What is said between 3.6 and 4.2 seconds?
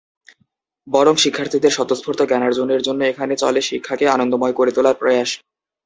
শিক্ষাকে